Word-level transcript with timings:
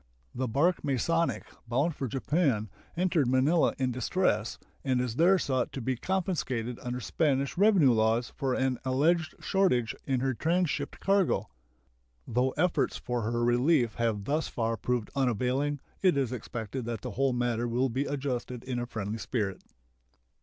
The 0.33 0.47
bark 0.47 0.83
Masonic, 0.83 1.45
bound 1.67 1.93
for 1.95 2.07
Japan, 2.07 2.71
entered 2.97 3.27
Manila 3.27 3.75
in 3.77 3.91
distress, 3.91 4.57
and 4.83 4.99
is 4.99 5.15
there 5.17 5.37
sought 5.37 5.71
to 5.73 5.79
be 5.79 5.95
confiscated 5.95 6.79
under 6.81 6.99
Spanish 6.99 7.55
revenue 7.55 7.91
laws 7.91 8.31
for 8.35 8.55
an 8.55 8.79
alleged 8.83 9.35
shortage 9.41 9.93
in 10.07 10.21
her 10.21 10.33
transshipped 10.33 10.99
cargo. 11.01 11.49
Though 12.27 12.49
efforts 12.57 12.97
for 12.97 13.21
her 13.29 13.43
relief 13.43 13.93
have 13.97 14.23
thus 14.23 14.47
far 14.47 14.75
proved 14.75 15.11
unavailing, 15.15 15.79
it 16.01 16.17
is 16.17 16.31
expected 16.31 16.85
that 16.85 17.01
the 17.01 17.11
whole 17.11 17.33
matter 17.33 17.67
will 17.67 17.87
be 17.89 18.05
adjusted 18.05 18.63
in 18.63 18.79
a 18.79 18.87
friendly 18.87 19.19
spirit. 19.19 19.61